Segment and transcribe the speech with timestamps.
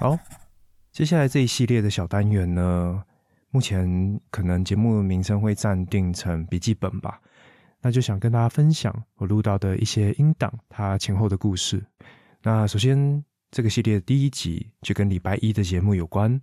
[0.00, 0.18] 好，
[0.92, 3.04] 接下来这一系列的小单元呢，
[3.50, 7.20] 目前可能节目名称会暂定成笔记本吧。
[7.82, 11.84] 那就想跟大家分享我录到的一些音档，它前后的故事。
[12.42, 16.40] 那首先，这个系列的第一集就跟礼拜一的节目有关。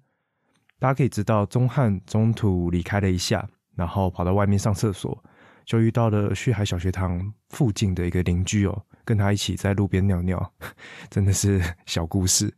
[0.77, 5.17] 大家可以知道，钟汉中途离开了一下，然后跑到外面上厕所，
[5.65, 10.53] 就遇到了旭海小学堂附近的一个邻居哦，跟他一起在路边尿尿，
[11.09, 12.53] 真的是小故事。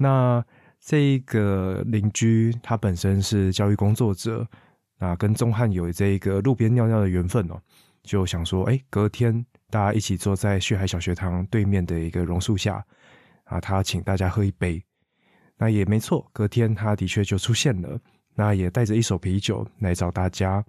[0.00, 0.42] 那
[0.80, 4.46] 这个邻居他本身是教育工作者，
[4.96, 7.60] 那跟钟汉有这个路边尿尿的缘分哦，
[8.04, 12.82] 就想说，哎，隔天大家一起坐在旭海小学堂对面的一个榕树下，
[13.44, 14.80] 啊，他请大家喝一杯，
[15.56, 17.98] 那也没错，隔天他的确就出现了，
[18.36, 20.64] 那也带着一手啤酒来找大家。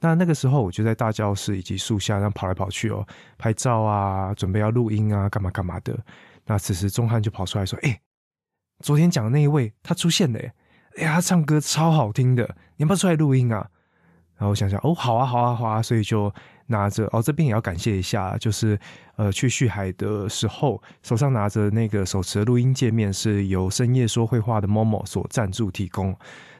[0.00, 3.06] 那那个时候我就在大教室以及树下，然后跑来跑去哦，
[3.36, 5.94] 拍照啊，准备要录音啊，干嘛干嘛的。
[6.46, 8.00] 那此时钟汉就跑出来说，哎。
[8.80, 10.38] 昨天讲的那一位，他出现了，
[10.96, 12.44] 哎呀，他唱歌超好听的，
[12.76, 13.68] 你要不要出来录音啊？
[14.36, 16.32] 然后想想，哦，好啊，好啊，好啊，所以就
[16.66, 18.78] 拿着，哦，这边也要感谢一下，就是
[19.16, 26.14] 呃，去旭海的时候，手上拿着那个手持的录音界面，是由深夜说绘画的 Momo 所赞助提供，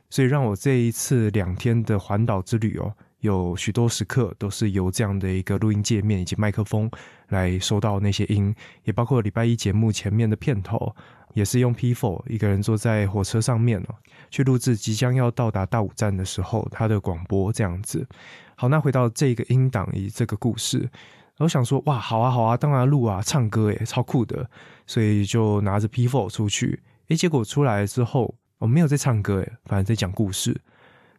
[0.08, 6.90] 所以让我这一次两天的环岛之旅哦，有许多时刻都是由这样的一个录音界面以及麦克风
[7.28, 10.94] 来收到那些音，也包括礼拜一节目前面的片头。
[11.32, 13.94] 也是用 P4 一个人坐在火车上面哦，
[14.30, 18.06] 去录制即将要到达大武站的时候他的广播这样子。
[18.54, 20.88] 好，那回到这个音档以这个故事，
[21.38, 24.48] 我想说哇，好啊好啊，当然录啊，唱歌诶，超酷的，
[24.86, 26.80] 所以就拿着 P4 出去。
[27.08, 30.56] 诶，结果出来之后，我没有在唱歌诶，反正在讲故事。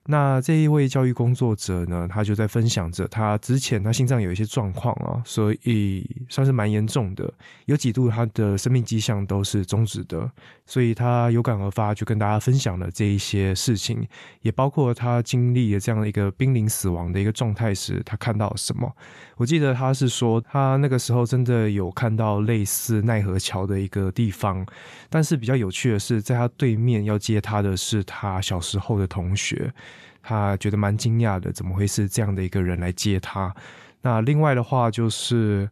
[0.08, 7.33] 那这一位教育工作者呢，他就在分享着他之前他心脏有一些状况啊，所以算是蛮严重的，
[7.66, 10.30] 有几度他的生命迹象都是终止的，
[10.67, 14.08] 所以他有感而发，就跟大家分享了这一些事情，
[14.42, 18.95] 也包括他经历了这样的一个濒临死亡的一个状态时，他看到了什么。
[19.37, 24.64] 我记得他是说，他那个时候真的有看到类似奈何桥的一个地方，
[25.10, 29.73] 但是比较有趣的是，在他对面要接他的是他小时候的同学。
[30.22, 33.54] 他觉得蛮惊讶的，怎么会是这样的一个人来接他？
[34.02, 35.70] 那另外的话就是，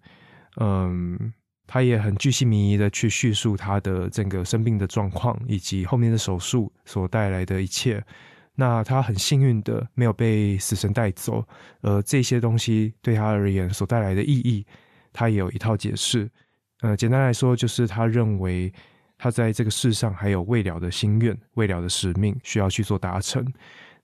[0.57, 1.34] 嗯，
[1.67, 8.03] 他也很巨细靡遗的去叙述他的整个生病的状况，以及后面的手术所带来的一切。
[8.56, 11.44] 那他很幸运的没有被死神带走，
[11.81, 14.63] 而这些东西对他而言所带来的意义，
[15.12, 16.29] 他也有一套解释。
[16.81, 18.72] 呃，简单来说，就是他认为
[19.17, 23.44] 他在这个世上还有未了的心愿、未了的使命需要去做达成。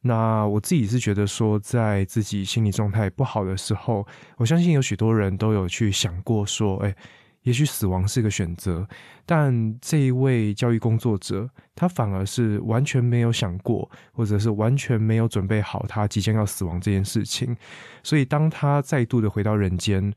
[0.01, 6.95] 那我自己是觉得说，在自己心理状态不好的时候，我相信有许多人都有去想过说，哎，
[7.41, 8.87] 也许死亡是个选择。
[9.25, 17.55] 但这一位教育工作者，他反而是完全没有想过，或者是完全没有准备好他即将要死亡这件事情。
[18.01, 20.13] 所以，当他再度的回到人间，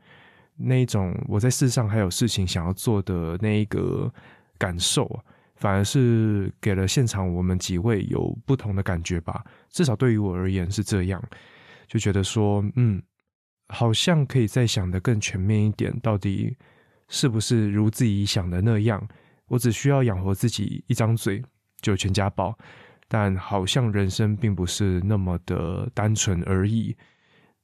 [0.57, 4.13] 那一种我在世上还有事情想要做的那一个
[4.57, 5.19] 感受啊。
[5.63, 11.23] 反而是给了现场我们几位有不同的感觉吧，至少对于我而言是这样，
[11.87, 13.01] 就觉得说，嗯，
[13.69, 16.57] 好像可以再想的更全面一点，到底
[17.07, 19.01] 是不是如自己想的那样？
[19.47, 21.41] 我只需要养活自己一张嘴
[21.81, 22.59] 就全家饱，
[23.07, 26.97] 但好像人生并不是那么的单纯而已。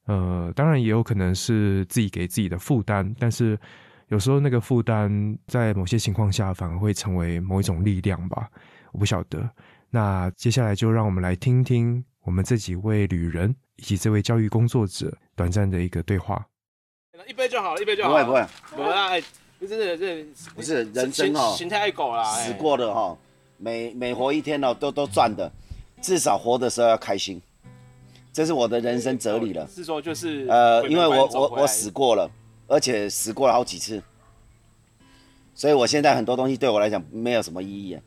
[0.06, 3.58] 呃，当然也有可能是自己给自己的负担，但是。
[4.08, 8.48] 有时候那个负担在某些情况下反而会成为某一种力量吧，
[8.92, 9.48] 我不晓得。
[9.90, 16.46] 那接下来就让我们来听听我们这几位旅人以及这位教育工作者短暂的一个对话。
[17.26, 18.10] 一杯就好了，一杯就好。
[18.10, 19.10] 不会不会，不会啊！
[19.60, 20.24] 真的这
[20.54, 23.16] 不是人生哦，心态狗啦，死过的哈，
[23.58, 25.50] 每每活一天哦，都都赚的，
[26.00, 27.42] 至少活的时候要开心，
[28.32, 29.66] 这是我的人生哲理了。
[29.66, 32.30] 是说就是呃，因为我我我死过了。
[32.68, 34.00] 而且死过了好几次，
[35.54, 37.98] 所以我现在很多东西对我来讲没有什么意义。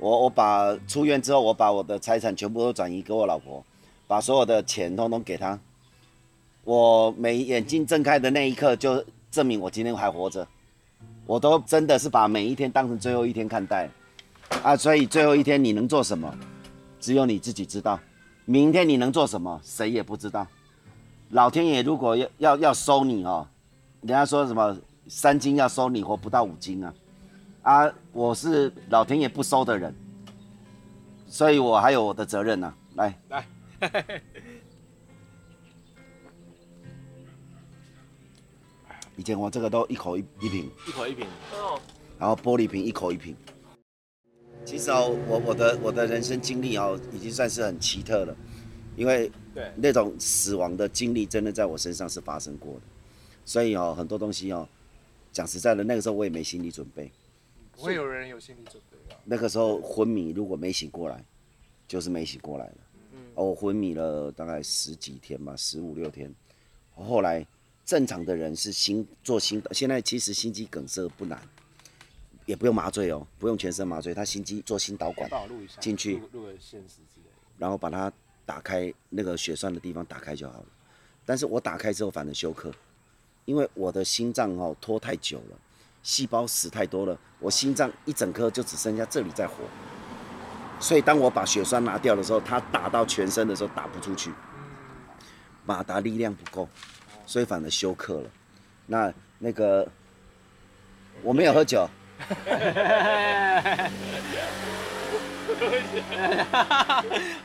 [0.00, 3.64] 我我把出院之后，我把我的财产全部都转移给我老婆，
[4.08, 5.56] 把所有的钱通通给她。
[6.64, 10.46] 我每眼睛睁开的那一刻，就证明我今天还活着。
[11.24, 13.88] 我都真的是把每一天当成最后一天看待
[14.64, 14.76] 啊！
[14.76, 16.36] 所以最后一天你能做什么，
[16.98, 18.00] 只有你自己知道。
[18.44, 20.44] 明天你能做什么，谁也不知道。
[21.30, 23.46] 老天爷如果要要要收你哦。
[24.02, 24.76] 人家说什么
[25.06, 26.94] 三斤要收你活不到五斤啊，
[27.62, 29.94] 啊，我是老天爷不收的人，
[31.28, 32.74] 所以我还有我的责任呢。
[32.96, 33.16] 来。
[33.28, 33.46] 来，
[39.16, 41.24] 以前我这个都一口一一瓶，一口一瓶，
[42.18, 43.36] 然后玻璃瓶一口一瓶。
[44.64, 48.36] 其实哦，我我的我的人生经历哦，已经算是很奇特了，
[48.96, 49.72] 因为对。
[49.76, 52.80] 那种死亡的经历真的在我身上是发生过的，
[53.44, 54.68] 所以哦，很多东西哦，
[55.32, 57.10] 讲实在的，那个时候我也没心理准备，
[57.72, 59.18] 不会有人有心理准备啊？
[59.24, 61.24] 那个时候昏迷，如果没醒过来，
[61.88, 62.76] 就是没醒过来了。
[63.34, 66.32] 哦，我昏迷了大概十几天吧，十五六天。
[66.94, 67.46] 后来
[67.84, 71.40] 正常的人是心做心，现在其实心肌梗塞不难，
[72.44, 75.30] 也不用麻醉哦，不用全身麻醉，他心肌做心导管，
[75.80, 76.20] 进去。
[77.58, 78.12] 然后把它
[78.44, 80.66] 打开那个血栓的地方打开就好了。
[81.24, 82.72] 但是我打开之后反正休克，
[83.44, 85.56] 因为我的心脏哦拖太久了，
[86.02, 89.56] 细胞死太多了，我心脏一整颗就只剩下这里在活。
[90.80, 94.32] 所以当我把血栓拿掉的时候，它打到全身的时候打不出去，
[95.64, 96.68] 马达力量不够，
[97.24, 98.30] 所以反而休克了。
[98.86, 99.86] 那那个
[101.22, 101.88] 我没有喝酒，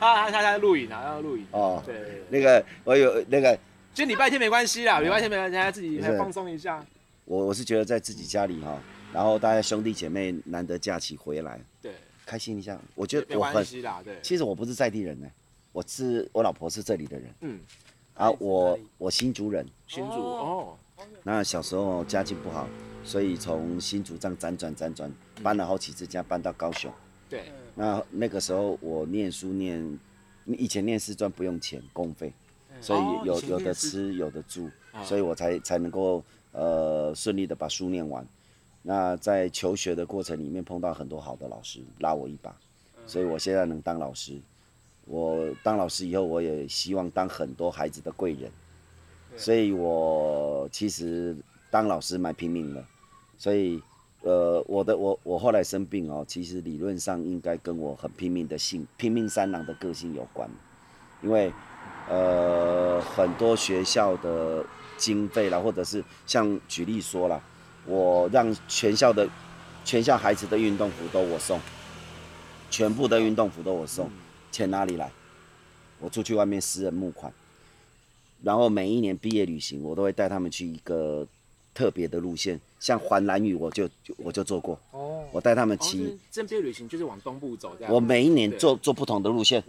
[0.00, 1.46] 他他在录影啊，他在录影。
[1.52, 3.56] 哦对对对，那个我有那个
[3.98, 6.86] 今天礼拜天没关系啦，礼拜天没关系，大家自己来放松一下。
[7.24, 8.80] 我我是觉得在自己家里哈，
[9.12, 12.80] 然后大家兄弟姐妹难得假期回来，对，开心一下。
[12.94, 14.16] 我觉得我很关，系啦，对。
[14.22, 15.26] 其实我不是在地人呢，
[15.72, 17.58] 我是我老婆是这里的人嗯，
[18.14, 19.66] 啊，我我新竹人。
[19.88, 20.78] 新竹哦，
[21.24, 22.68] 那小时候家境不好，
[23.02, 25.12] 所以从新竹这样辗转辗转，
[25.42, 26.88] 搬了好几次家，搬到高雄。
[27.28, 29.98] 对，那那个时候我念书念，
[30.46, 32.32] 以前念师专不用钱公费，
[32.80, 35.02] 所哦以有有的吃有的住，啊。
[35.04, 36.22] 所以我才才能够
[36.52, 38.26] 呃顺利的把书念完。
[38.82, 42.54] 那在求学的过程里面碰到很多好的老师拉我一把，
[43.06, 44.38] 所以我现在能当老师。
[45.04, 48.50] 我当老师以后，我也希望当很多孩子的贵人，
[49.36, 51.34] 所以我其实
[51.70, 52.84] 当老师蛮拼命的，
[53.38, 53.82] 所以
[54.20, 60.48] 呃，我的我我后来生病哦，其实理论上应该跟我很拼命的性拼命三郎的个性有关，
[61.22, 61.50] 因为
[62.08, 64.64] 呃很多学校的
[64.96, 67.40] 经费啦，或者是像举例说啦，
[67.86, 69.28] 我让全校的
[69.84, 71.60] 全校孩子的运动服都我送，
[72.70, 74.10] 全部的运动服都我送，
[74.50, 75.10] 钱哪里来？
[76.00, 77.32] 我出去外面私人募款，
[78.42, 81.26] 然后每一年毕业旅行，我都会带他们去一个
[81.74, 87.92] 特别的路线，像环兰屿，我就就我就做过，哦，我带他们哦，骑，就是正边旅行就是往东部走这样。
[87.92, 89.62] 我每一年做做不同的路线，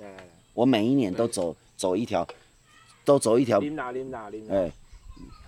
[0.53, 2.27] 我每一年都走走一条，
[3.05, 4.69] 都走一条，哎，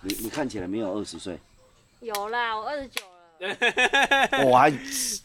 [0.01, 1.37] 你你看起来没有二十岁，
[1.99, 3.01] 有啦，我二十九
[3.39, 4.71] 了， 我还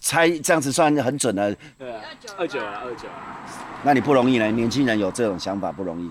[0.00, 3.46] 猜这样子算很准的，对啊，二九了二九啊，二九啊，
[3.84, 6.10] 那你不容易呢，年轻人有这种想法不容易。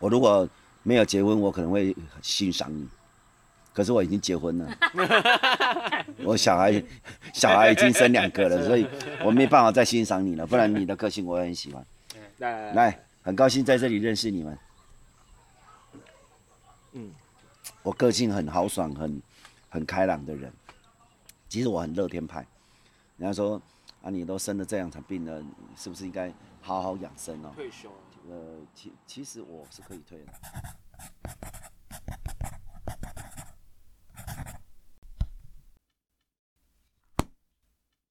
[0.00, 0.48] 我如果
[0.82, 2.88] 没有结婚，我可能会欣赏你，
[3.72, 4.68] 可是我已经结婚了，
[6.24, 6.82] 我小孩
[7.32, 8.84] 小孩已经生两个了，所以
[9.24, 11.86] 我没办法再欣赏你了，不然你的个性我也很喜欢。
[12.38, 14.58] 来来来，来，很高兴在这里认识你们。
[16.92, 17.12] 嗯，
[17.82, 19.22] 我个性很豪爽，很
[19.70, 20.52] 很开朗的人。
[21.48, 22.46] 其实我很乐天派。
[23.16, 23.60] 人家说
[24.02, 25.42] 啊，你都生了这样场病了，
[25.76, 27.52] 是不是应该好好养生哦？
[27.54, 27.90] 退休。
[28.28, 30.32] 呃，其其实我是可以退的。